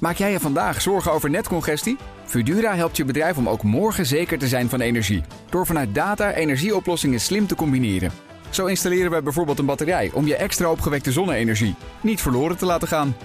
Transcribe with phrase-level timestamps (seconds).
[0.00, 1.96] Maak jij je vandaag zorgen over netcongestie?
[2.24, 5.22] Fudura helpt je bedrijf om ook morgen zeker te zijn van energie.
[5.50, 8.10] Door vanuit data energieoplossingen slim te combineren.
[8.50, 12.88] Zo installeren we bijvoorbeeld een batterij om je extra opgewekte zonne-energie niet verloren te laten
[12.88, 13.16] gaan.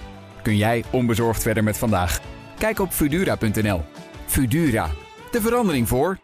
[0.42, 2.20] Kun jij onbezorgd verder met vandaag?
[2.58, 3.84] Kijk op Fudura.nl.
[4.26, 4.90] Fudura,
[5.30, 6.18] de verandering voor.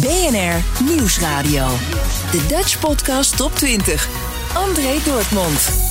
[0.00, 1.66] BNR Nieuwsradio.
[2.30, 4.08] De Dutch Podcast Top 20.
[4.54, 5.83] André Dortmund.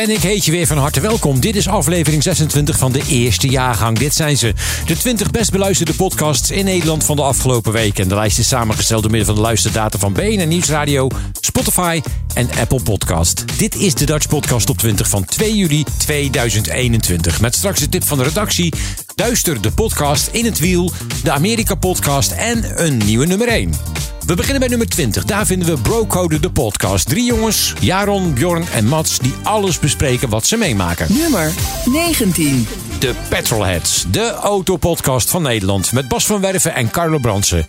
[0.00, 1.40] En ik heet je weer van harte welkom.
[1.40, 3.98] Dit is aflevering 26 van de eerste jaargang.
[3.98, 4.54] Dit zijn ze.
[4.86, 7.98] De 20 best beluisterde podcasts in Nederland van de afgelopen week.
[7.98, 11.08] En de lijst is samengesteld door middel van de luisterdata van BNN Nieuwsradio,
[11.40, 12.00] Spotify
[12.34, 13.58] en Apple Podcast.
[13.58, 17.40] Dit is de Dutch Podcast op 20 van 2 juli 2021.
[17.40, 18.74] Met straks de tip van de redactie,
[19.14, 20.92] Duister de podcast in het wiel,
[21.22, 24.09] de Amerika podcast en een nieuwe nummer 1.
[24.30, 25.24] We beginnen bij nummer 20.
[25.24, 27.08] Daar vinden we Brocode de podcast.
[27.08, 31.06] Drie jongens, Jaron, Bjorn en Mats, die alles bespreken wat ze meemaken.
[31.12, 31.52] Nummer
[31.84, 32.66] 19.
[32.98, 35.92] De Petrolheads, de autopodcast van Nederland.
[35.92, 37.66] Met Bas van Werven en Carlo Brandsen.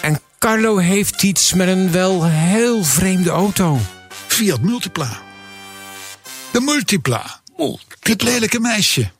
[0.00, 3.78] En Carlo heeft iets met een wel heel vreemde auto.
[4.26, 5.18] Fiat Multipla.
[6.50, 7.40] De Multipla.
[8.00, 9.10] Het lelijke meisje.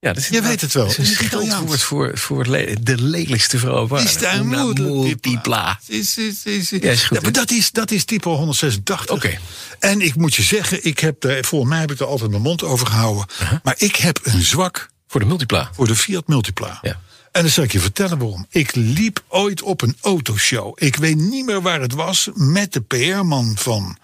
[0.00, 0.86] Ja, dat is Je weet het wel.
[0.88, 2.44] Het is een scheldwoord voor, voor
[2.80, 4.04] de lelijkste vrouw op aarde.
[4.04, 4.92] Is daar Una multipla?
[4.94, 5.80] multipla.
[5.86, 9.10] Is, is, is, Ja, is goed, Ja, maar dat is, dat is type 186.
[9.16, 9.38] Oké.
[9.78, 12.42] En ik moet je zeggen, ik heb er, volgens mij heb ik er altijd mijn
[12.42, 13.26] mond over gehouden.
[13.62, 15.70] Maar ik heb een zwak Voor de multipla.
[15.74, 16.78] voor de Fiat Multipla.
[16.82, 17.00] Ja.
[17.32, 18.46] En dan zal ik je vertellen waarom.
[18.50, 20.72] Ik liep ooit op een autoshow.
[20.74, 22.28] Ik weet niet meer waar het was.
[22.34, 23.96] Met de PR-man van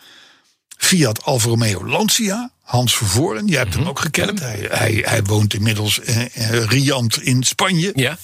[0.85, 2.51] Fiat Alfa Romeo Lancia.
[2.63, 3.47] Hans Vervoren.
[3.47, 4.41] Je hebt hem ook gekend.
[4.41, 7.93] Hij, hij, hij woont inmiddels eh, eh, riant in Spanje.
[7.95, 8.19] Ja.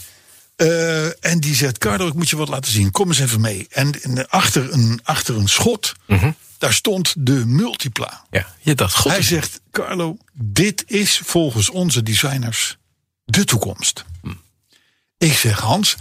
[0.56, 2.90] Eh, en die zegt, Carlo, ik moet je wat laten zien.
[2.90, 3.66] Kom eens even mee.
[3.70, 5.92] En, en achter, een, achter een schot,
[6.58, 8.24] daar stond de Multipla.
[8.30, 8.46] ja.
[8.60, 9.12] Je dacht, god.
[9.12, 12.76] Hij zegt, Carlo, dit is volgens onze designers
[13.24, 14.04] de toekomst.
[15.18, 15.96] Ik zeg, Hans,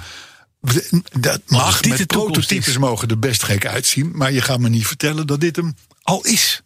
[1.20, 2.78] dat mag, dit met de toekomst prototypes is.
[2.78, 4.12] mogen er best gek uitzien...
[4.14, 6.62] maar je gaat me niet vertellen dat dit hem al is.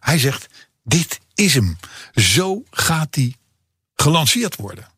[0.00, 0.46] Hij zegt,
[0.82, 1.78] dit is hem.
[2.14, 3.34] Zo gaat hij
[3.94, 4.92] gelanceerd worden.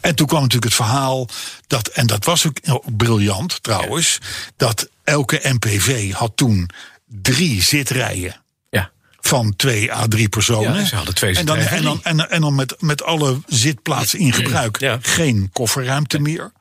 [0.00, 1.28] En toen kwam natuurlijk het verhaal,
[1.66, 4.18] dat, en dat was ook briljant trouwens...
[4.56, 6.70] dat elke MPV had toen
[7.06, 8.90] drie zitrijen ja.
[9.20, 10.78] van twee à drie personen.
[10.78, 14.18] Ja, ze hadden twee en dan, en dan, en, en dan met, met alle zitplaatsen
[14.18, 14.98] in gebruik Ja.
[15.02, 16.52] geen kofferruimte meer.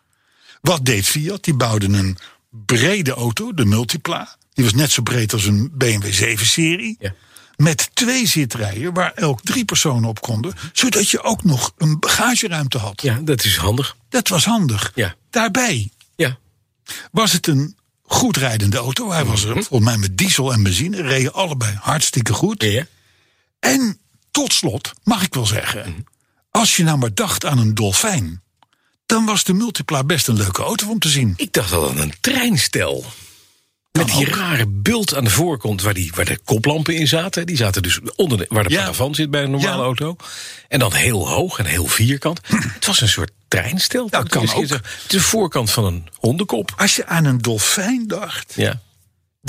[0.62, 1.44] Wat deed Fiat?
[1.44, 2.18] Die bouwden een
[2.66, 4.38] brede auto, de Multipla.
[4.54, 6.96] Die was net zo breed als een BMW 7-serie.
[7.00, 7.14] Ja.
[7.56, 10.54] Met twee zitrijen waar elk drie personen op konden.
[10.74, 13.02] Zodat je ook nog een bagageruimte had.
[13.02, 13.96] ja, dat is handig.
[14.10, 14.92] Dat was handig.
[14.96, 15.16] Ja.
[15.30, 16.38] Daarbij Ja.
[17.12, 19.12] was het een goed rijdende auto.
[19.12, 21.02] Hij was er volgens mij met diesel en benzine.
[21.02, 22.64] Reden allebei hartstikke goed.
[22.64, 22.86] Ja.
[23.60, 23.98] En
[24.32, 26.06] tot slot mag ik wel zeggen,
[26.52, 28.42] als je nou maar dacht aan een dolfijn,
[29.10, 31.34] dan was de Multipla best een leuke auto om te zien.
[31.38, 33.06] Ik dacht al aan een treinstel.
[33.92, 34.36] Met die ook.
[34.36, 37.46] rare bult aan de voorkant waar, die, waar de koplampen in zaten.
[37.46, 38.80] Die zaten dus onder de, waar de Ja.
[38.80, 39.84] paravant zit bij een normale Ja.
[39.84, 40.16] auto.
[40.68, 42.40] En dan heel hoog en heel vierkant.
[42.48, 44.08] Het was een soort treinstel.
[44.12, 44.82] Ja, kan Het is- ook.
[45.08, 46.74] De voorkant van een hondenkop.
[46.78, 48.82] Als je aan een dolfijn dacht, Ja.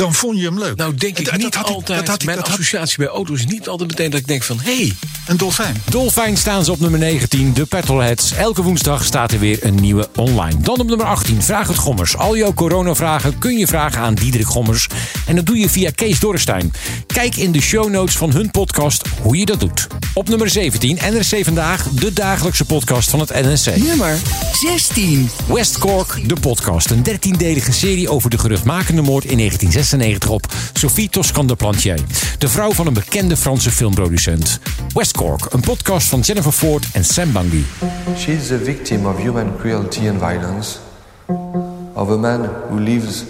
[0.00, 0.76] Dan vond je hem leuk.
[0.76, 3.46] Nou denk ik Dat- dat niet altijd, dat had ik- mijn associatie bij auto's is
[3.46, 4.60] niet altijd meteen dat ik denk van...
[4.62, 4.92] hé, hey,
[5.26, 5.82] Een dolfijn.
[5.88, 8.32] Dolfijn staan ze op nummer 19, de Petrolheads.
[8.32, 10.60] Elke woensdag staat er weer een nieuwe online.
[10.60, 12.16] Dan op nummer 18, Vraag het Gommers.
[12.16, 14.86] Al jouw coronavragen kun je vragen aan Diederik Gommers.
[15.26, 16.72] En dat doe je via Kees Dorrestein.
[17.06, 19.86] Kijk in de show notes van hun podcast hoe je dat doet.
[20.14, 23.76] Op nummer 17, NRC Vandaag, de dagelijkse podcast van het NRC.
[23.76, 24.18] Nummer
[24.62, 25.30] 16.
[25.46, 26.90] West Cork, de podcast.
[26.90, 29.38] Een dertiendelige serie over de geruchtmakende moord in
[29.96, 32.00] 1996 op Sophie Toscan de Plantier.
[32.38, 34.60] De vrouw van een bekende Franse filmproducent.
[34.94, 37.64] West Cork, een podcast van Jennifer Ford en Sam Bungie.
[38.16, 40.78] She is a victim of human cruelty and violence,
[41.94, 43.24] of a man who lives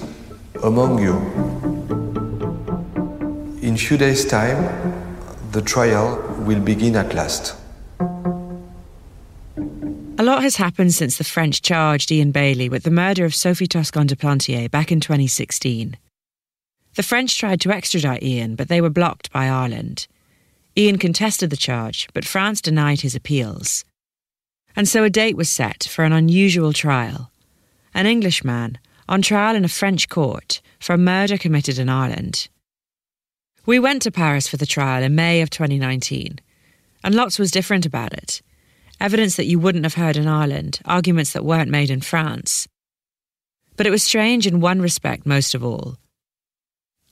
[0.63, 1.17] among you.
[3.61, 4.69] In a few days' time,
[5.51, 7.59] the trial will begin at last.
[10.19, 13.67] A lot has happened since the French charged Ian Bailey with the murder of Sophie
[13.67, 15.97] Toscan de Plantier back in 2016.
[16.97, 20.07] The French tried to extradite Ian, but they were blocked by Ireland.
[20.77, 23.85] Ian contested the charge, but France denied his appeals.
[24.75, 27.31] And so a date was set for an unusual trial.
[27.95, 28.79] An Englishman
[29.09, 32.49] on trial in a French court for a murder committed in Ireland.
[33.67, 36.41] We went to Paris for the trial in May of 2019,
[37.03, 38.43] and lots was different about it
[39.01, 42.69] evidence that you wouldn't have heard in Ireland, arguments that weren't made in France.
[43.77, 45.97] But it was strange in one respect most of all.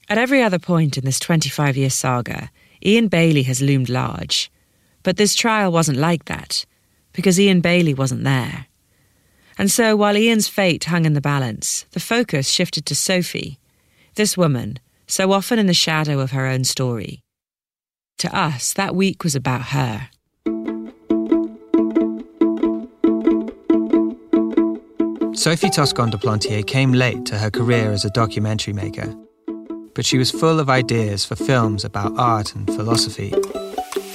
[0.09, 2.49] At every other point in this 25 year saga,
[2.83, 4.51] Ian Bailey has loomed large.
[5.03, 6.65] But this trial wasn't like that,
[7.13, 8.65] because Ian Bailey wasn't there.
[9.57, 13.59] And so while Ian's fate hung in the balance, the focus shifted to Sophie,
[14.15, 17.21] this woman, so often in the shadow of her own story.
[18.17, 20.09] To us, that week was about her.
[25.35, 29.15] Sophie Toscan de Plantier came late to her career as a documentary maker,
[29.99, 33.33] but she was full of ideas for films about art and philosophy.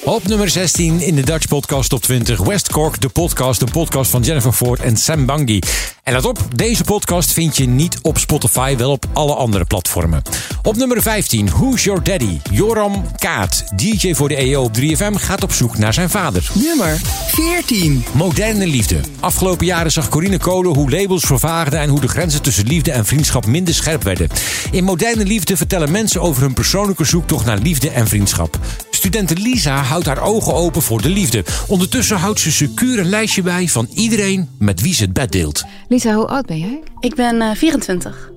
[0.04, 3.62] Op nummer 16 in de Dutch Podcast Top 20 West Cork, de podcast.
[3.62, 5.58] Een podcast van Jennifer Ford en Sam Bangi.
[6.04, 10.22] En let op, deze podcast vind je niet op Spotify, wel op alle andere platformen.
[10.62, 12.38] Op nummer 15, Who's Your Daddy?
[12.50, 16.50] Joram Kaat, DJ voor de EO op 3FM, gaat op zoek naar zijn vader.
[16.54, 18.04] Nummer 14.
[18.12, 19.00] Moderne liefde.
[19.20, 23.06] Afgelopen jaren zag Corine Kolen hoe labels vervaagden en hoe de grenzen tussen liefde en
[23.06, 24.28] vriendschap minder scherp werden.
[24.70, 28.58] In Moderne Liefde vertellen mensen over hun persoonlijke zoektocht naar liefde en vriendschap.
[29.04, 31.44] Studente Lisa houdt haar ogen open voor de liefde.
[31.68, 35.64] Ondertussen houdt ze secuur een lijstje bij van iedereen met wie ze het bed deelt.
[35.88, 36.82] Lisa, hoe oud ben jij?
[37.00, 38.30] Ik ben eh 24.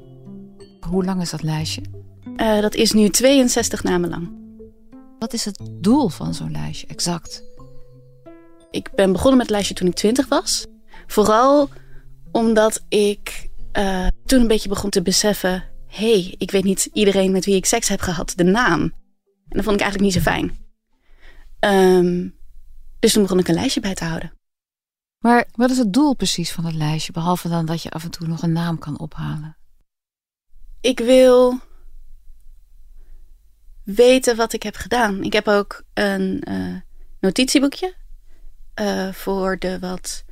[0.79, 1.81] Hoe lang is dat lijstje?
[2.35, 4.29] Eh, dat is nu 62 namen lang.
[5.19, 7.43] Wat is het doel van zo'n lijstje exact?
[8.71, 10.65] Ik ben begonnen met het lijstje toen ik 20 was.
[11.07, 11.69] Vooral
[12.31, 15.63] omdat ik eh, toen een beetje begon te beseffen...
[15.87, 18.93] hé, hey, ik weet niet iedereen met wie ik seks heb gehad, de naam.
[19.49, 20.57] En dat vond ik eigenlijk niet zo fijn.
[21.59, 22.29] Ehm,
[22.99, 24.33] dus toen begon ik een lijstje bij te houden.
[25.19, 27.11] Maar wat is het doel precies van het lijstje?
[27.11, 29.57] Behalve dan dat je af en toe nog een naam kan ophalen.
[30.81, 31.59] Ik wil
[33.83, 35.23] weten wat ik heb gedaan.
[35.23, 36.75] Ik heb ook een eh,
[37.19, 37.95] notitieboekje
[38.73, 40.25] eh, voor de wat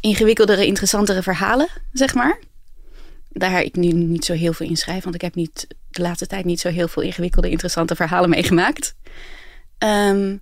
[0.00, 2.38] ingewikkeldere, interessantere verhalen, zeg maar.
[3.34, 6.26] Daar ik nu niet zo heel veel in schrijf, want ik heb niet, de laatste
[6.26, 8.94] tijd niet zo heel veel ingewikkelde, interessante verhalen meegemaakt.
[9.78, 10.36] Ehm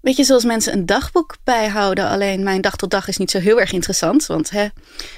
[0.00, 2.08] Weet je, zoals mensen een dagboek bijhouden.
[2.08, 4.26] Alleen mijn dag tot dag is niet zo heel erg interessant.
[4.26, 4.66] Want hè,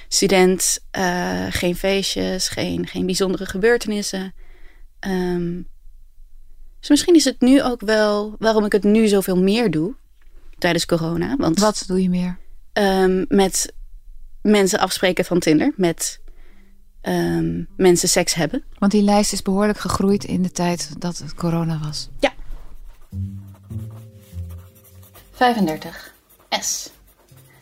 [0.09, 4.35] student, uh, geen feestjes, geen, geen bijzondere gebeurtenissen.
[5.07, 5.69] Um,
[6.81, 9.95] dus misschien is het nu ook wel waarom ik het nu zoveel meer doe.
[10.59, 11.37] Tijdens corona.
[11.37, 12.39] Want, Wat doe je meer?
[12.73, 13.73] Um, met
[14.43, 15.73] mensen afspreken van Tinder.
[15.77, 16.21] Met
[17.03, 18.65] um, mensen seks hebben.
[18.79, 22.09] Want die lijst is behoorlijk gegroeid in de tijd dat het corona was.
[22.21, 22.33] Ja.
[25.31, 26.15] 35.
[26.61, 26.91] S.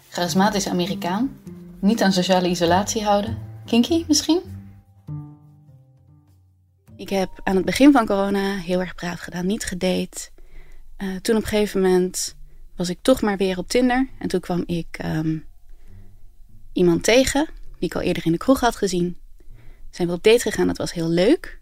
[0.08, 1.37] Charismatisch Amerikaan.
[1.81, 3.38] Niet aan sociale isolatie houden.
[3.66, 4.40] Kinky misschien?
[6.96, 9.46] Ik heb aan het begin van corona heel erg braaf gedaan.
[9.46, 10.31] Niet gedate.
[10.98, 12.34] Uh, toen op een gegeven moment
[12.76, 14.08] was ik toch maar weer op Tinder.
[14.19, 15.46] En toen kwam ik um,
[16.72, 17.48] iemand tegen.
[17.78, 19.16] Die ik al eerder in de kroeg had gezien.
[19.90, 20.66] Zijn we op date gegaan.
[20.66, 21.60] Dat was heel leuk.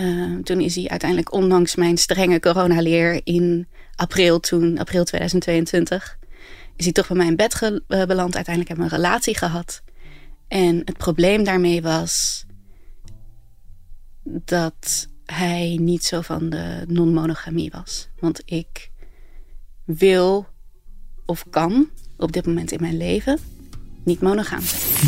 [0.00, 6.18] Uh, toen is hij uiteindelijk, ondanks mijn strenge coronaleer in april, toen, april 2022,
[6.76, 8.34] is hij toch bij mij in bed uh, beland.
[8.34, 9.82] Uiteindelijk hebben we een relatie gehad.
[10.48, 12.44] En het probleem daarmee was
[14.24, 18.08] dat hij niet zo van de non-monogamie was.
[18.18, 18.90] Want ik
[19.84, 20.46] wil
[21.26, 23.38] of kan op dit moment in mijn leven
[24.08, 24.60] niet monogaam.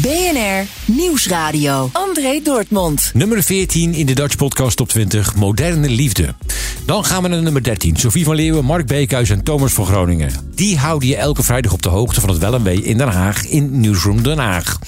[0.02, 1.90] BNR Nieuwsradio.
[1.92, 3.10] André Dortmund.
[3.14, 6.34] Nummer 14 in de Dutch Podcast Top 20, Moderne Liefde.
[6.86, 7.96] Dan gaan we naar nummer 13.
[7.96, 10.30] Sophie van Leeuwen, Mark Beekhuis en Thomas van Groningen.
[10.54, 13.08] Die houden je elke vrijdag op de hoogte van het wel en wee in Den
[13.08, 14.78] Haag in Newsroom Den Haag.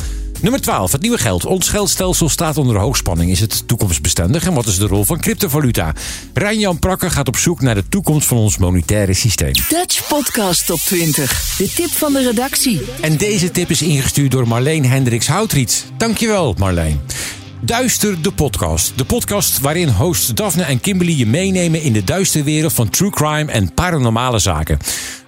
[0.42, 1.46] Nummer 12, het nieuwe geld.
[1.46, 3.30] Ons geldstelsel staat onder hoogspanning.
[3.30, 5.92] Is het toekomstbestendig en wat is de rol van cryptovaluta?
[6.34, 9.52] Rijn-Jan Prakker gaat op zoek naar de toekomst van ons monetaire systeem.
[9.68, 11.54] Dutch Podcast Top 20.
[11.58, 12.80] De tip van de redactie.
[13.00, 15.84] En deze tip is ingestuurd door Marleen Hendricks Houtriet.
[15.96, 17.00] Dankjewel, Marleen.
[17.64, 18.92] Duister de podcast.
[18.96, 23.10] De podcast waarin hosts Daphne en Kimberly je meenemen in de duistere wereld van true
[23.10, 24.78] crime en paranormale zaken.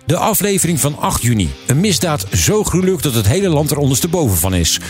[0.06, 1.50] De aflevering van 8 juni.
[1.66, 4.80] Een misdaad zo gruwelijk dat het hele land er ondersteboven van is.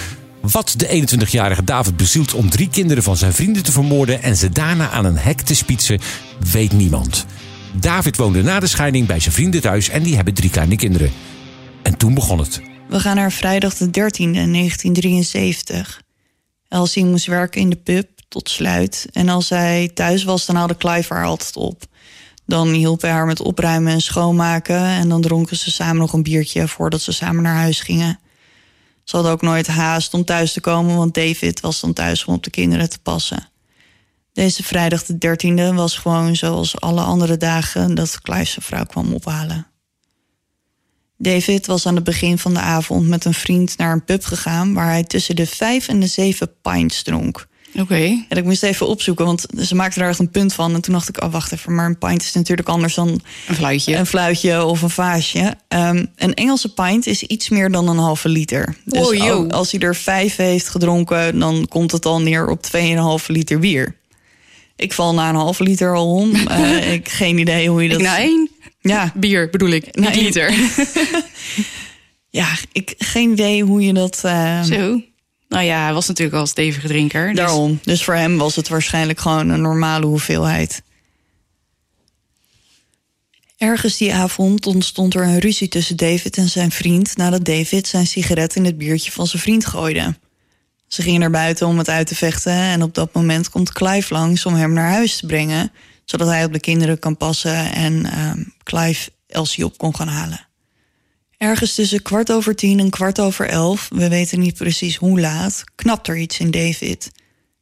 [0.41, 4.49] Wat de 21-jarige David bezielt om drie kinderen van zijn vrienden te vermoorden en ze
[4.49, 6.01] daarna aan een hek te spietsen,
[6.53, 7.27] weet niemand.
[7.73, 11.13] David woonde na de scheiding bij zijn vrienden thuis en die hebben drie kleine kinderen.
[11.83, 12.61] En toen begon het.
[12.89, 16.03] We gaan naar vrijdag de 13e 1973.
[16.75, 19.07] Elsie moest werken in de pub tot sluit.
[19.13, 21.83] En als zij thuis was, dan haalde Clive haar altijd op.
[22.47, 24.85] Dan hielp hij haar met opruimen en schoonmaken.
[24.85, 28.19] En dan dronken ze samen nog een biertje voordat ze samen naar huis gingen.
[29.05, 32.35] Ze hadden ook nooit haast om thuis te komen, want David was dan thuis om
[32.35, 33.49] op de kinderen te passen.
[34.33, 35.37] Deze vrijdag de
[35.73, 39.67] 13e was gewoon zoals alle andere dagen dat Clive zijn vrouw kwam ophalen.
[41.17, 44.75] David was aan het begin van de avond met een vriend naar een pub gegaan...
[44.75, 47.47] waar hij tussen de vijf en de zeven pints dronk.
[47.81, 48.25] Oké.
[48.29, 50.75] En ik moest even opzoeken, want ze maakten daar echt een punt van.
[50.75, 53.21] En toen dacht ik, oh wacht even, maar een pint is natuurlijk anders dan...
[53.49, 53.97] Een fluitje.
[53.97, 55.55] Een fluitje of een vaasje.
[55.69, 58.77] Ehm, een Engelse pint is iets meer dan een halve liter.
[58.85, 63.27] Dus Oh, als hij er vijf heeft gedronken, dan komt het al neer op 2,5
[63.27, 63.97] liter bier.
[64.77, 66.33] Ik val na een halve liter al om.
[66.49, 67.99] Eh, ik geen idee hoe je dat...
[67.99, 68.51] Ik na één
[68.89, 70.25] Ja, bier bedoel ik, niet één.
[70.25, 70.55] liter.
[72.41, 74.21] ja, ik geen idee hoe je dat...
[74.25, 75.01] eh, Zo.
[75.49, 77.27] Nou ja, hij was natuurlijk al een stevige drinker.
[77.29, 77.79] dus- Daarom.
[77.83, 80.83] Dus voor hem was het waarschijnlijk gewoon een normale hoeveelheid.
[83.59, 88.07] Ergens die avond ontstond er een ruzie tussen David en zijn vriend nadat David zijn
[88.07, 90.15] sigaret in het biertje van zijn vriend gooide.
[90.89, 94.15] Ze gingen naar buiten om het uit te vechten en op dat moment komt Clive
[94.15, 95.73] langs om hem naar huis te brengen,
[96.05, 100.47] zodat hij op de kinderen kan passen en ehm, Clive Elsie op kon gaan halen.
[101.37, 105.65] Ergens tussen kwart over tien en kwart over elf, we weten niet precies hoe laat,
[105.75, 107.11] knapt er iets in David.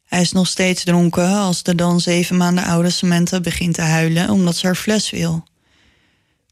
[0.05, 4.31] Hij is nog steeds dronken als de dan zeven maanden oude Samantha begint te huilen
[4.31, 5.45] omdat ze haar fles wil.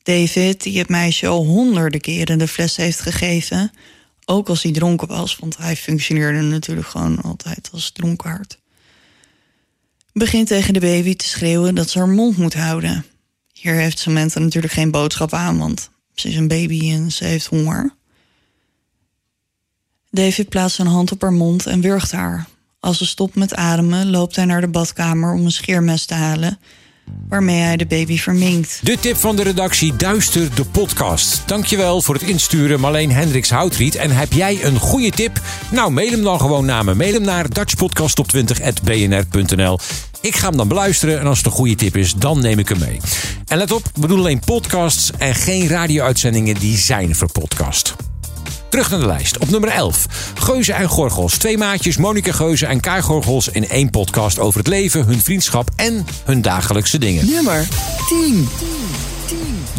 [0.02, 3.72] David, die het meisje al honderden keren de fles heeft gegeven,
[4.24, 8.59] ook als hij dronken was, want hij functioneerde natuurlijk gewoon altijd als dronkaard,
[10.20, 13.04] begint tegen de baby te schreeuwen dat ze haar mond moet houden.
[13.52, 17.46] Hier heeft Samantha natuurlijk geen boodschap aan, want ze is een baby en ze heeft
[17.46, 17.94] honger.
[20.10, 22.46] David plaatst zijn hand op haar mond en wurgt haar.
[22.80, 26.58] Als ze stopt met ademen, loopt hij naar de badkamer om een scheermes te halen,
[27.28, 28.80] waarmee hij de baby verminkt.
[28.82, 31.42] De tip van de redactie Duister de podcast.
[31.46, 33.94] Dankjewel voor het insturen Marleen Hendricks Houtriet.
[33.94, 35.40] En heb jij een goede tip?
[35.70, 36.96] Nou, mail hem dan gewoon naar.
[36.96, 39.78] Mail hem naar dutchpodcast20.bnr.nl
[40.20, 42.68] Ik ga hem dan beluisteren en als het een goede tip is, dan neem ik
[42.68, 43.00] hem mee.
[43.46, 47.94] En let op, we doen alleen podcasts en geen radio-uitzendingen die zijn voor podcast.
[48.68, 49.38] Terug naar de lijst.
[49.38, 50.06] Op nummer 11.
[50.34, 51.36] Geuze en Gorgels.
[51.36, 53.48] Twee maatjes, Monika Geuze en Kai Gorgels...
[53.48, 57.26] in één podcast over het leven, hun vriendschap en hun dagelijkse dingen.
[57.30, 57.68] Nummer
[58.08, 58.48] 10.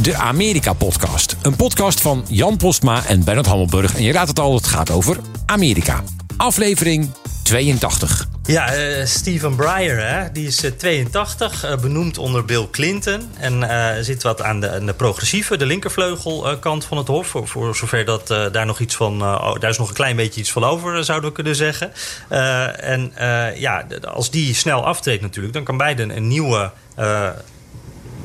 [0.01, 1.35] De Amerika-podcast.
[1.41, 3.95] Een podcast van Jan Postma en Bernard Hammelburg.
[3.95, 6.03] En je raadt het al, het gaat over Amerika.
[6.37, 7.09] Aflevering
[7.43, 8.30] 82.
[8.45, 13.31] Ja, eh, Stephen Breyer, hè, die is eh, 82, eh, benoemd onder Bill Clinton.
[13.37, 17.27] En eh, zit wat aan de, de progressieve, de linkervleugelkant van het Hof.
[17.43, 19.21] Voor, zover dat eh, daar nog iets van.
[19.21, 21.91] eh, daar is nog een klein beetje iets van over, eh, zouden we kunnen zeggen.
[22.29, 26.71] Eh, en eh, ja, als die snel aftreedt, natuurlijk, dan kan Biden een nieuwe.
[26.95, 27.29] eh,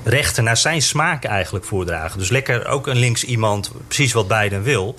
[0.04, 2.18] rechten naar zijn smaak eigenlijk voordragen.
[2.18, 4.96] Dus lekker ook een links iemand, precies wat Biden wil.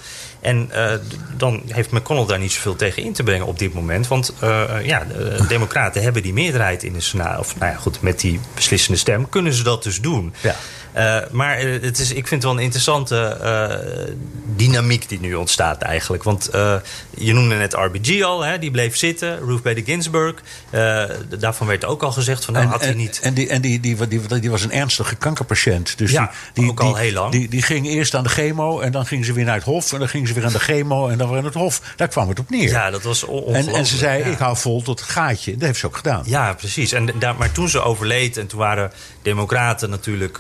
[0.48, 0.94] En eh,
[1.38, 4.08] dan heeft McConnell daar niet zoveel tegen in te brengen op dit moment.
[4.08, 7.40] Want eh, ja, de Democraten hebben die meerderheid in de Senaat.
[7.40, 10.34] Of nou ja, goed, met die beslissende stem kunnen ze dat dus doen.
[10.98, 14.14] Eh, maar eh, het is, ik vind het wel een interessante eh,
[14.56, 16.24] dynamiek die nu ontstaat eigenlijk.
[16.24, 16.50] Want
[17.18, 19.40] je noemde net RBG al, hè, die bleef zitten.
[19.46, 20.34] Ruth Bader Ginsburg.
[21.40, 23.20] daarvan werd ook al gezegd van nou en, had hij niet...
[23.20, 25.98] En, die, en die, die, die, die was een ernstige kankerpatiënt.
[25.98, 27.32] Dus Ja, die, die, ook al die- heel lang.
[27.32, 29.94] Die, die ging eerst aan de chemo en dan ging ze weer naar het hof.
[29.94, 31.82] En dan ging ze weer aan de chemo en dan weer aan het hof.
[31.96, 32.70] Daar kwam het op neer.
[32.70, 33.78] Ja, dat was on- en, ongelooflijk.
[33.78, 34.26] en ze zei, ja.
[34.26, 35.52] ik hou vol tot het gaatje.
[35.52, 36.24] Dat heeft ze ook gedaan.
[36.26, 36.92] Ja, precies.
[36.92, 40.38] En daar, maar toen ze overleed en toen waren democraten natuurlijk...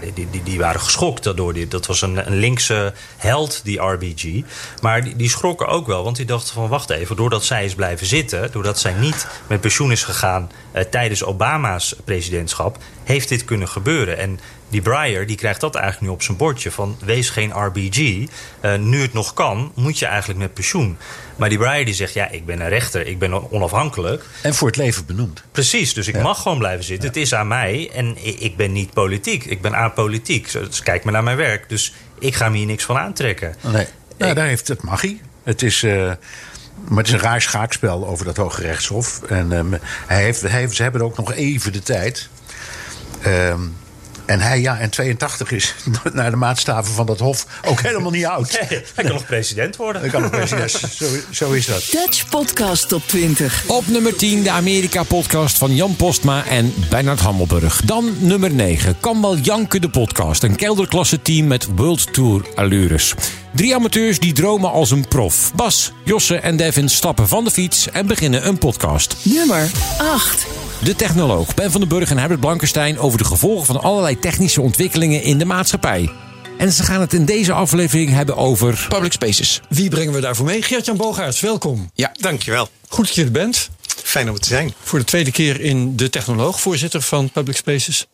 [0.00, 1.68] die, die, die, waren geschokt daardoor.
[1.68, 4.42] Dat was een, een linkse held, die RBG.
[4.80, 6.68] Maar die, die schrokken ook wel, want die dachten van...
[6.68, 8.52] wacht even, doordat zij is blijven zitten...
[8.52, 12.78] doordat zij niet met pensioen is gegaan eh, tijdens Obama's presidentschap...
[13.04, 14.18] heeft dit kunnen gebeuren.
[14.18, 14.40] En
[14.72, 18.26] die Breyer die krijgt dat eigenlijk nu op zijn bordje van wees geen RBG.
[18.60, 20.96] Eh, nu het nog kan, moet je eigenlijk met pensioen.
[21.36, 24.24] Maar die Breyer die zegt ja, ik ben een rechter, ik ben onafhankelijk.
[24.42, 25.42] En voor het leven benoemd.
[25.52, 26.22] Precies, dus ik Ja.
[26.22, 27.08] mag gewoon blijven zitten.
[27.08, 29.44] Het is aan mij en ik ben niet politiek.
[29.44, 30.52] Ik ben apolitiek.
[30.52, 31.68] Dus kijk maar naar mijn werk.
[31.68, 33.54] Dus ik ga me hier niks van aantrekken.
[33.60, 33.86] Nee,
[34.18, 35.20] nou, daar heeft het mag hij.
[35.42, 35.92] Het is, eh,
[36.88, 39.22] maar het is een raar schaakspel over dat Hoge Rechtshof.
[39.22, 39.72] En ehm,
[40.06, 42.28] hij heeft, hij heeft, ze hebben ook nog even de tijd.
[43.22, 43.60] Ehm,
[44.24, 45.74] en hij, ja, en 82 is
[46.12, 48.58] naar de maatstaven van dat Hof ook helemaal niet oud.
[48.68, 50.02] hij kan nog president worden.
[50.02, 50.70] Hij kan nog president.
[50.70, 51.88] Zo, zo is dat.
[51.90, 53.64] Dutch Podcast Top 20.
[53.66, 57.80] Op nummer 10 de Amerika-podcast van Jan Postma en Bernard Hammelburg.
[57.84, 60.42] Dan nummer 9, Kan wel janken de podcast.
[60.42, 63.14] Een kelderklasse team met World Tour allures.
[63.54, 65.52] Drie amateurs die dromen als een prof.
[65.54, 69.16] Bas, Josse en Devin stappen van de fiets en beginnen een podcast.
[69.22, 70.61] Nummer 8.
[70.82, 74.60] De technoloog Ben van den Burg en Herbert Blankenstein over de gevolgen van allerlei technische
[74.60, 76.10] ontwikkelingen in de maatschappij.
[76.58, 78.86] En ze gaan het in deze aflevering hebben over.
[78.88, 79.60] Public Spaces.
[79.68, 80.62] Wie brengen we daarvoor mee?
[80.62, 81.90] Geert-Jan Boogaerts, welkom.
[81.94, 82.68] Ja, dankjewel.
[82.88, 83.70] Goed dat je er bent.
[84.02, 84.74] Fijn om het te zijn.
[84.82, 88.06] Voor de tweede keer in De Technoloog, voorzitter van Public Spaces.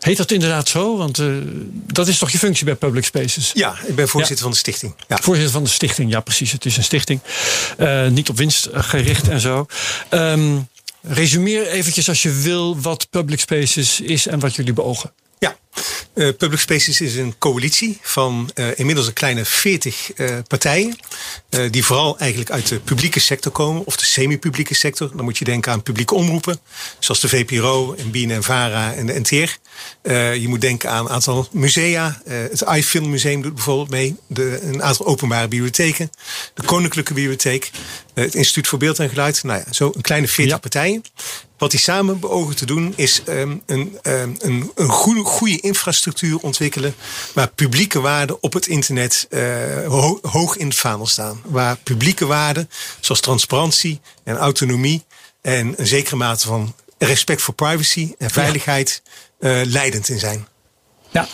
[0.00, 0.96] Heet dat inderdaad zo?
[0.96, 1.26] Want eh,
[1.72, 3.50] dat is toch je functie bij Public Spaces?
[3.54, 4.94] Ja, ik ben voorzitter van de stichting.
[5.08, 5.18] Ja.
[5.22, 6.52] Voorzitter van de stichting, ja precies.
[6.52, 7.20] Het is een stichting.
[7.76, 9.66] Eh, niet op winst gericht en zo.
[10.08, 10.58] Ehm,
[11.08, 15.12] resumeer eventjes als je wil wat Public Spaces is en wat jullie beogen.
[15.38, 15.56] Ja,
[16.16, 20.96] uh, Public Spaces is een coalitie van uh, inmiddels een kleine 40 uh, partijen.
[21.70, 25.10] die vooral eigenlijk uit de publieke sector komen, of de semi-publieke sector.
[25.16, 26.60] Dan moet je denken aan publieke omroepen,
[26.98, 29.58] zoals de VPRO en BNN Vara en de NTR.
[30.32, 32.22] je moet denken aan een aantal musea.
[32.24, 34.16] het iFilm Museum doet bijvoorbeeld mee.
[34.26, 36.10] De, een aantal openbare bibliotheken.
[36.54, 37.70] De Koninklijke Bibliotheek.
[38.14, 39.42] het Instituut voor Beeld en Geluid.
[39.42, 40.58] Nou ja, zo een kleine 40 ja.
[40.58, 41.02] partijen.
[41.58, 46.38] Wat die samen beogen te doen is um, een, um, een, een goede, goede infrastructuur
[46.38, 46.94] ontwikkelen.
[47.34, 51.40] Waar publieke waarden op het internet uh, ho hoog in het vaandel staan.
[51.44, 52.70] Waar publieke waarden
[53.00, 55.04] zoals transparantie en autonomie
[55.42, 59.02] en een zekere mate van respect voor privacy en veiligheid
[59.40, 59.60] ja.
[59.60, 60.46] uh, leidend in zijn.
[61.10, 61.28] Ja,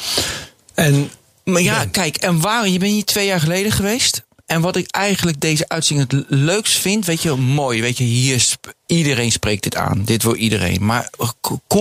[0.74, 1.10] en.
[1.44, 4.24] Maar ja, kijk, en waar, je bent hier twee jaar geleden geweest.
[4.52, 8.40] En wat ik eigenlijk deze uitzending het leukst vind, weet je, mooi, weet je, hier
[8.40, 10.84] sp iedereen spreekt dit aan, dit wil iedereen.
[10.84, 11.10] Maar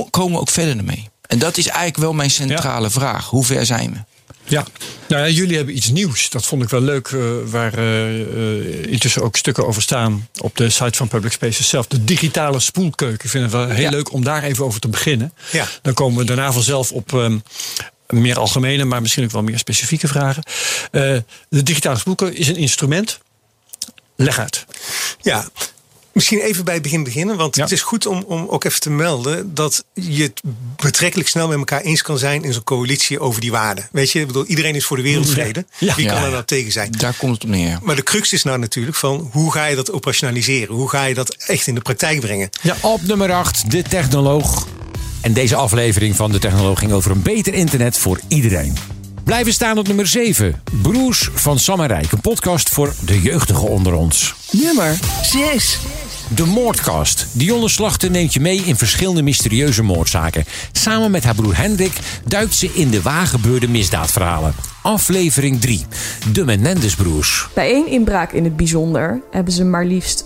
[0.09, 1.09] komen we ook verder ermee?
[1.27, 2.89] En dat is eigenlijk wel mijn centrale ja.
[2.89, 3.29] vraag.
[3.29, 3.99] Hoe ver zijn we?
[4.43, 4.65] Ja.
[5.07, 6.29] Nou ja, jullie hebben iets nieuws.
[6.29, 10.69] Dat vond ik wel leuk, uh, waar uh, intussen ook stukken over staan op de
[10.69, 11.87] site van Public Spaces zelf.
[11.87, 13.25] De digitale spoelkeuken.
[13.25, 13.89] Ik vind het wel heel ja.
[13.89, 15.33] leuk om daar even over te beginnen.
[15.51, 15.67] Ja.
[15.81, 17.43] Dan komen we daarna vanzelf op um,
[18.11, 20.43] meer algemene, maar misschien ook wel meer specifieke vragen.
[20.91, 21.17] Uh,
[21.49, 23.19] de digitale spoelkeuken is een instrument.
[24.15, 24.65] Leg uit.
[25.21, 25.49] Ja,
[26.13, 27.63] Misschien even bij het begin beginnen, want ja.
[27.63, 30.41] het is goed om, om ook even te melden dat je het
[30.75, 33.87] betrekkelijk snel met elkaar eens kan zijn in zo'n coalitie over die waarden.
[33.91, 35.65] Weet je, ik bedoel, iedereen is voor de wereldvrede.
[35.77, 35.95] Ja.
[35.95, 36.91] Wie kan ja, er nou tegen zijn?
[36.91, 37.79] Daar komt het op neer.
[37.81, 40.75] Maar de crux is nou natuurlijk van hoe ga je dat operationaliseren?
[40.75, 42.49] Hoe ga je dat echt in de praktijk brengen?
[42.61, 44.67] Ja, op nummer 8, de technoloog.
[45.21, 48.73] En deze aflevering van de technoloog ging over een beter internet voor iedereen.
[49.23, 50.61] Blijven staan op nummer 7.
[50.81, 52.11] Broers van Sam en Rijk.
[52.11, 54.35] Een podcast voor de jeugdigen onder ons.
[54.51, 55.79] Nummer 6.
[56.35, 57.27] De Moordcast.
[57.31, 60.45] Dionne Slachter neemt je mee in verschillende mysterieuze moordzaken.
[60.71, 61.93] Samen met haar broer Hendrik
[62.27, 64.53] duikt ze in de waargebeurde misdaadverhalen.
[64.81, 65.85] Aflevering 3.
[66.33, 67.47] De Menendez-broers.
[67.53, 70.25] Bij één inbraak in het bijzonder hebben ze maar liefst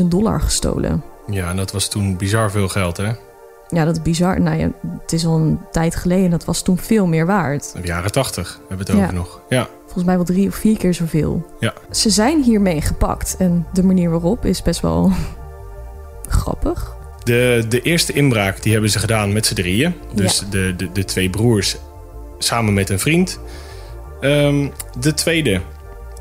[0.00, 1.04] 100.000 dollar gestolen.
[1.30, 3.10] Ja, en dat was toen bizar veel geld, hè?
[3.68, 4.40] Ja, dat is bizar.
[4.40, 4.70] Nou ja,
[5.02, 6.30] het is al een tijd geleden.
[6.30, 7.72] Dat was toen veel meer waard.
[7.72, 9.04] De jaren 80 hebben we het Ja.
[9.04, 9.40] over nog.
[9.48, 9.68] Ja.
[9.84, 11.46] Volgens mij wel drie of vier keer zoveel.
[11.60, 11.72] Ja.
[11.90, 13.36] Ze zijn hiermee gepakt.
[13.38, 15.10] En de manier waarop is best wel
[16.28, 16.94] grappig.
[17.24, 19.94] De, de eerste inbraak die hebben ze gedaan met z'n drieën.
[20.14, 20.46] Dus Ja.
[20.50, 21.76] de, de, de twee broers
[22.38, 23.38] samen met een vriend.
[24.20, 25.52] Ehm, de tweede,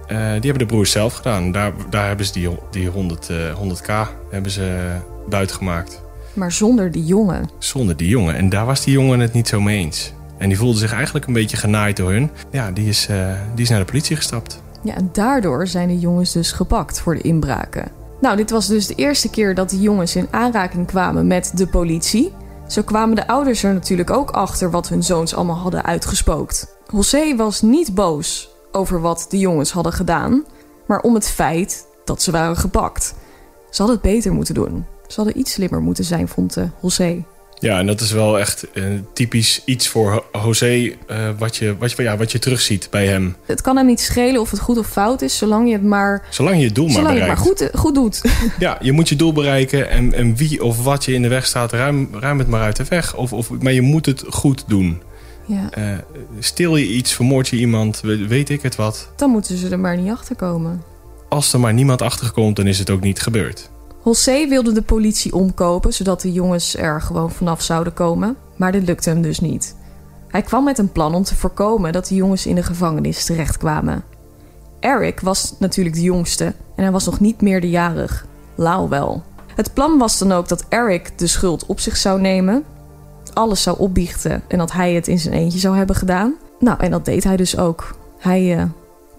[0.08, 1.52] eh, die hebben de broers zelf gedaan.
[1.52, 4.96] Daar, daar hebben ze die, die 100, eh, 100k hebben ze
[5.30, 6.02] buiten gemaakt.
[6.36, 7.50] Maar zonder die jongen.
[7.58, 8.36] Zonder die jongen.
[8.36, 10.13] En daar was die jongen het niet zo mee eens.
[10.38, 12.30] En die voelde zich eigenlijk een beetje genaaid door hun.
[12.52, 14.62] Ja, die is, eh, die is naar de politie gestapt.
[14.84, 17.91] Ja, en daardoor zijn de jongens dus gepakt voor de inbraken.
[18.21, 21.67] Nou, dit was dus de eerste keer dat de jongens in aanraking kwamen met de
[21.67, 22.34] politie.
[22.67, 26.78] Zo kwamen de ouders er natuurlijk ook achter wat hun zoons allemaal hadden uitgespookt.
[26.91, 30.43] José was niet boos over wat de jongens hadden gedaan,
[30.88, 33.15] maar om het feit dat ze waren gepakt.
[33.69, 34.86] Ze hadden het beter moeten doen.
[35.08, 37.24] Ze hadden iets slimmer moeten zijn, vond eh, José.
[37.60, 40.96] Ja, en dat is wel echt eh, typisch iets voor José...
[41.08, 43.36] eh, wat, je, wat, je, ja, wat je terugziet bij hem.
[43.46, 46.26] Het kan hem niet schelen of het goed of fout is, zolang je het maar,
[46.30, 47.60] Zolang je het doel maar zolang je het bereikt.
[47.60, 48.22] maar goed, goed doet.
[48.60, 51.46] Ja, je moet je doel bereiken en, en wie of wat je in de weg
[51.46, 53.15] staat, ruim, ruim het maar uit de weg.
[53.15, 55.02] Of, of, maar je moet het goed doen.
[55.48, 55.70] Ja.
[56.39, 59.10] Stil je iets, vermoord je iemand, we- weet ik het wat.
[59.15, 60.84] Dan moeten ze er maar niet achter komen.
[61.30, 63.70] Als er maar niemand achterkomt, dan is het ook niet gebeurd.
[64.06, 68.38] José wilde de politie omkopen, zodat de jongens er gewoon vanaf zouden komen.
[68.56, 69.76] Maar dit lukte hem dus niet.
[70.28, 74.04] Hij kwam met een plan om te voorkomen dat de jongens in de gevangenis terechtkwamen.
[74.80, 78.26] Eric was natuurlijk de jongste en hij was nog niet meerderjarig.
[78.56, 79.24] Lau wel.
[79.56, 82.63] Het plan was dan ook dat Eric de schuld op zich zou nemen,
[83.34, 86.34] alles zou opbiechten en dat hij het in zijn eentje zou hebben gedaan.
[86.60, 87.96] Nou, en dat deed hij dus ook.
[88.20, 88.63] Hij eh,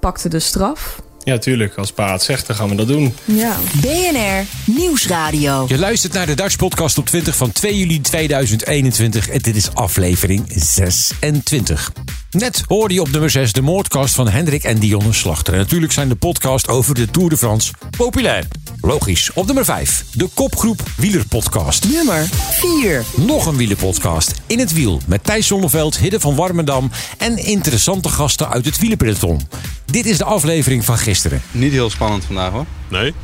[0.01, 1.03] pakte de straf.
[1.27, 1.75] Ja, tuurlijk.
[1.75, 3.15] Als pa het zegt, dan gaan we dat doen.
[3.25, 3.57] Ja.
[3.81, 5.65] BNR Nieuwsradio.
[5.69, 9.75] Je luistert naar de Dutch Podcast op 20 van 2 juli 2021 en dit is
[9.75, 11.93] aflevering 26.
[12.39, 15.53] Net hoorde je op nummer 6 de moordcast van Hendrik en Dionne Slachter.
[15.53, 18.45] En natuurlijk zijn de podcast over de Tour de France populair.
[18.81, 19.31] Logisch.
[19.35, 21.89] Op nummer 5 de kopgroep Wielerpodcast.
[21.93, 23.05] Nummer 4.
[23.17, 28.49] Nog een wielerpodcast in het wiel met Thijs Zonneveld, Hidde van Warmerdam en interessante gasten
[28.49, 29.41] uit het wielerpeloton.
[29.85, 31.43] Dit is de aflevering van gisteren.
[31.51, 32.67] Niet heel spannend vandaag hoor.
[32.89, 33.15] Nee?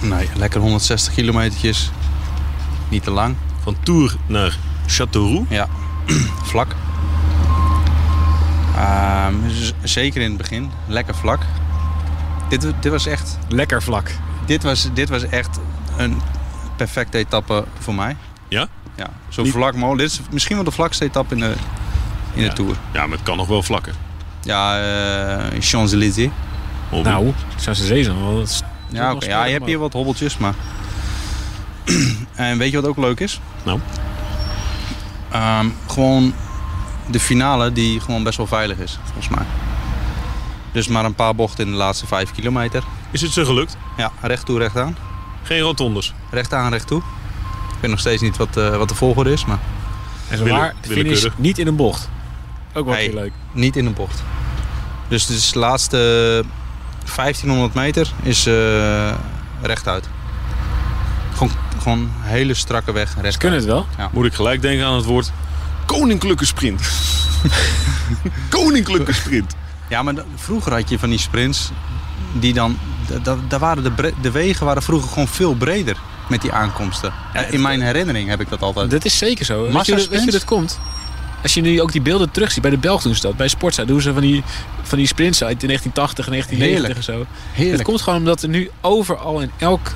[0.00, 1.90] Nee, lekker 160 kilometertjes.
[2.88, 3.36] Niet te lang.
[3.62, 5.48] Van Tours naar Châteauroux?
[5.48, 5.68] Ja.
[6.50, 6.74] vlak.
[8.80, 10.70] Ehm, z- zeker in het begin.
[10.86, 11.42] Lekker vlak.
[12.48, 13.38] Dit, dit was echt...
[13.48, 14.10] Lekker vlak.
[14.46, 15.58] Dit was, dit was echt
[15.96, 16.20] een
[16.76, 18.16] perfecte etappe voor mij.
[18.48, 18.66] Ja?
[18.96, 20.08] Ja, zo Niet- vlak mogelijk.
[20.10, 21.54] Dit is misschien wel de vlakste etappe in de,
[22.34, 22.76] in de Tour.
[22.92, 23.94] Ja, maar het kan nog wel vlakker.
[24.42, 26.30] Ja, eh Champs-Élysées.
[26.90, 28.44] Nou, Champs-Élysées dan wel.
[28.88, 29.20] Ja, oké.
[29.24, 30.54] spelen, ja, je hebt hier wat hobbeltjes, maar...
[32.34, 33.40] en weet je wat ook leuk is?
[33.62, 33.80] Nou?
[35.30, 36.32] Ehm, gewoon
[37.10, 39.44] de finale die gewoon best wel veilig is, volgens mij.
[40.72, 42.82] Dus maar een paar bochten in de laatste vijf kilometer.
[43.10, 43.76] Is het zo gelukt?
[43.96, 44.96] Ja, recht toe, recht aan.
[45.42, 46.14] Geen rotondes?
[46.30, 46.98] Recht aan, recht toe.
[47.68, 49.58] Ik weet nog steeds niet wat, eh, wat de volgorde is, maar...
[50.28, 52.08] En zo waar, finish niet in een bocht.
[52.74, 53.32] Ook wel Nee, heel leuk.
[53.52, 54.22] niet in een bocht.
[55.08, 55.96] Dus de laatste
[57.16, 59.12] 1500 meter is eh,
[59.62, 60.08] rechtuit.
[61.32, 63.12] Gewoon, gewoon een hele strakke weg.
[63.14, 63.36] Rechtuit.
[63.36, 63.86] kunnen het wel.
[63.98, 64.08] Ja.
[64.12, 65.32] Moet ik gelijk denken aan het woord
[65.98, 66.80] koninklijke sprint.
[68.48, 69.54] koninklijke sprint.
[69.88, 71.70] Ja, maar vroeger had je van die sprints
[72.32, 72.78] die dan...
[73.08, 75.96] da- da- Daar waren de, de wegen waren vroeger gewoon veel breder
[76.28, 77.12] met die aankomsten.
[77.50, 78.90] In mijn herinnering heb ik dat altijd.
[78.90, 79.62] Dat is zeker zo.
[79.72, 80.78] Weet je, weet je dat komt?
[81.42, 83.36] Als je nu ook die beelden terugziet, bij de Belg doen ze dat.
[83.36, 84.42] Bij Sportza doen ze van die,
[84.82, 87.26] van die sprints uit in 1980 en 1990 en zo.
[87.52, 87.76] Heerlijk.
[87.78, 89.92] Het komt gewoon omdat er nu overal in elk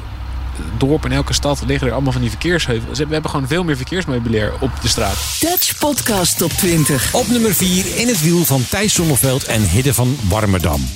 [0.79, 2.99] dorp en elke stad liggen er allemaal van die verkeersheuvels.
[2.99, 5.17] We hebben gewoon veel meer verkeersmeubilair op de straat.
[5.40, 7.14] Dutch Podcast Top 20.
[7.14, 10.88] Op nummer 4 in het wiel van Thijs Zonneveld en Hidde van Warmerdam.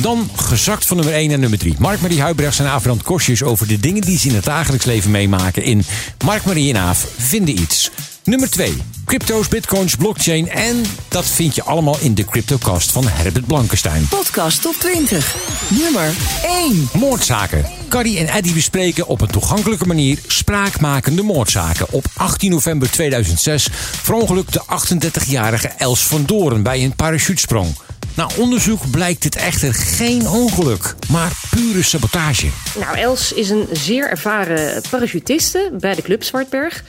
[0.00, 1.74] Dan gezakt van nummer 1 naar nummer 3.
[1.78, 5.62] Mark-Marie Huibrechts en Avrand Kostjes over de dingen die ze in het dagelijks leven meemaken
[5.62, 5.84] in
[6.24, 7.90] Mark-Marie en Aaf vinden iets.
[8.26, 8.76] Nummer 2.
[9.04, 14.08] Crypto's, bitcoins, blockchain en dat vind je allemaal in de CryptoCast van Herbert Blankenstein.
[14.08, 15.36] Podcast Top 20.
[15.68, 16.88] Nummer 1.
[16.92, 17.64] Moordzaken.
[17.88, 21.86] Carrie en Eddie bespreken op een toegankelijke manier spraakmakende moordzaken.
[21.90, 23.68] Op 18 november 2006
[24.02, 27.74] verongelukte 38-jarige Els van Doorn bij een parachutesprong.
[28.14, 32.48] Na onderzoek blijkt dit echter geen ongeluk, maar pure sabotage.
[32.78, 36.84] Nou, Els is een zeer ervaren parachutiste bij de Club Zwartberg.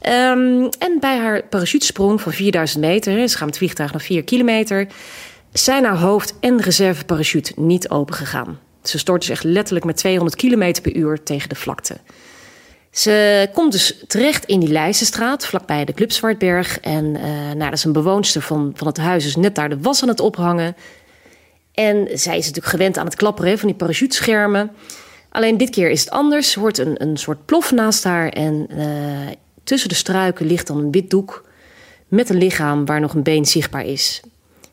[0.00, 4.86] Ehm, en bij haar parachutesprong van 4000 meter, ze gaan het vliegtuig naar 4 kilometer,
[5.52, 8.58] zijn haar hoofd- en reserveparachute niet opengegaan.
[8.82, 11.96] Ze stort dus echt letterlijk met 200 km per uur tegen de vlakte.
[12.90, 16.80] Ze komt dus terecht in die Leijzenstraat, vlakbij de Club Zwartberg.
[16.80, 19.80] En eh nou, dat is een bewoonster van, van het huis, dus net daar de
[19.80, 20.76] was aan het ophangen.
[21.74, 24.70] En zij is natuurlijk gewend aan het klapperen van die parachuteschermen.
[25.30, 26.50] Alleen dit keer is het anders.
[26.50, 28.28] Ze hoort een, een soort plof naast haar.
[28.28, 29.34] En eh,
[29.68, 31.44] tussen de struiken ligt dan een wit doek
[32.08, 34.20] met een lichaam waar nog een been zichtbaar is.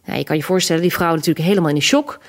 [0.05, 2.19] Nou, je kan je voorstellen, die vrouw natuurlijk helemaal in de shock.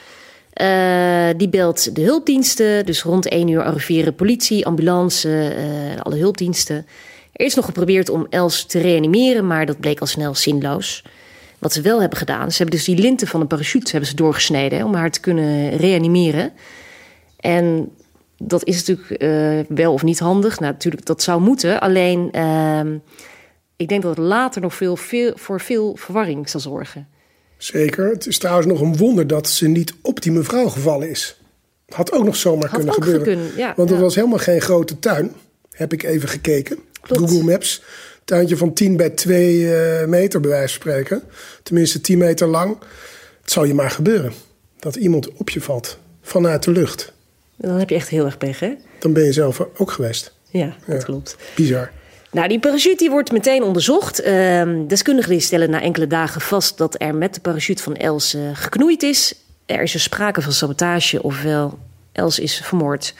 [0.52, 2.87] Eh, die belt de hulpdiensten.
[2.87, 6.87] Dus rond 1 uur arriveren politie, ambulance, eh, alle hulpdiensten.
[7.33, 11.05] Er is nog geprobeerd om Els te reanimeren, maar dat bleek al snel zinloos.
[11.59, 14.16] Wat ze wel hebben gedaan, ze hebben dus die linten van de parachute hebben ze
[14.16, 16.52] doorgesneden om haar te kunnen reanimeren.
[17.37, 17.90] En
[18.37, 20.61] dat is natuurlijk eh, wel of niet handig.
[20.61, 21.81] Nou, natuurlijk, dat zou moeten.
[21.81, 22.96] Alleen, ehm,
[23.77, 27.09] ik denk dat het later nog veel, veel, voor veel verwarring zal zorgen.
[27.57, 28.11] Zeker.
[28.11, 31.40] Het is trouwens nog een wonder dat ze niet op die mevrouw gevallen is.
[31.88, 33.57] Had ook nog zomaar Had kunnen gebeuren.
[33.57, 34.05] ja, Want het ja.
[34.05, 35.33] was helemaal geen grote tuin.
[35.70, 36.79] Heb ik even gekeken.
[37.03, 37.83] Google Maps.
[38.25, 41.22] Tuintje van 10 bij 2 eh, meter, bij wijze van spreken.
[41.62, 42.77] Tenminste 10 meter lang.
[43.42, 44.33] Het zal je maar gebeuren.
[44.79, 45.99] Dat iemand op je valt.
[46.22, 47.12] Vanuit de lucht.
[47.57, 48.75] Dan heb je echt heel erg pech, hè?
[48.99, 50.35] Dan ben je zelf ook geweest.
[50.51, 51.37] Ja, dat klopt.
[51.55, 51.90] Bizar.
[52.31, 54.21] Nou, die parachute die wordt meteen onderzocht.
[54.21, 58.35] Ehm, deskundigen die stellen na enkele dagen vast dat er met de parachute van Els
[58.35, 59.35] eh, geknoeid is.
[59.66, 61.79] Er is dus sprake van sabotage, ofwel
[62.12, 63.14] Els is vermoord.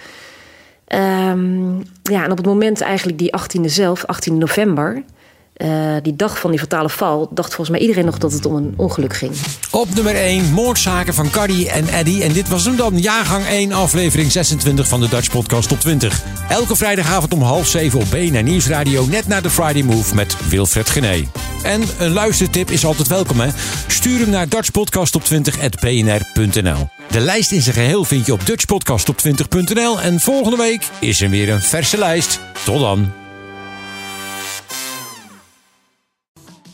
[0.87, 5.03] Ehm, ja, en op het moment eigenlijk die 18e zelf, 18 november,
[5.57, 8.57] eh, die dag van die fatale val, dacht volgens mij iedereen nog dat het om
[8.57, 9.33] een ongeluk ging.
[9.71, 12.23] Op nummer 1, moordzaken van Carrie en Eddie.
[12.23, 16.23] En dit was hem dan, jaargang 1, aflevering 26 van de Dutch Podcast Top 20.
[16.49, 20.91] Elke vrijdagavond om half 7 op BNR Nieuwsradio, net na de Friday Move met Wilfred
[20.91, 21.25] Gené.
[21.63, 23.49] En een luistertip is altijd welkom, hè?
[23.87, 26.89] Stuur hem naar dutchpodcasttop20.bnr.nl.
[27.11, 30.01] De lijst in zijn geheel vind je op dutchpodcasttop20.nl.
[30.01, 32.41] En volgende week is er weer een verse lijst.
[32.65, 33.26] Tot dan.